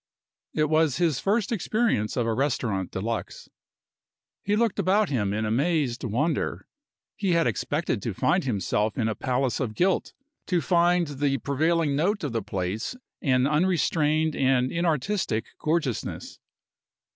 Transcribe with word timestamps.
It 0.55 0.67
was 0.67 0.97
his 0.97 1.19
first 1.19 1.51
experience 1.51 2.17
of 2.17 2.25
a 2.25 2.33
restaurant 2.33 2.89
de 2.89 2.99
luxe. 2.99 3.49
He 4.41 4.55
looked 4.55 4.79
about 4.79 5.09
him 5.09 5.31
in 5.31 5.45
amazed 5.45 6.03
wonder. 6.03 6.65
He 7.15 7.33
had 7.33 7.45
expected 7.45 8.01
to 8.01 8.15
find 8.15 8.43
himself 8.43 8.97
in 8.97 9.07
a 9.07 9.13
palace 9.13 9.59
of 9.59 9.75
gilt, 9.75 10.13
to 10.47 10.59
find 10.59 11.05
the 11.05 11.37
prevailing 11.37 11.95
note 11.95 12.23
of 12.23 12.31
the 12.31 12.41
place 12.41 12.95
an 13.21 13.45
unrestrained 13.45 14.35
and 14.35 14.71
inartistic 14.71 15.45
gorgeousness. 15.59 16.39